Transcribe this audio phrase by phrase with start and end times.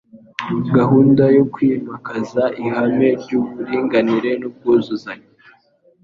[0.75, 5.27] gahunda yo kwimakaza ihame ry'uburinganire n'ubwuzuzanye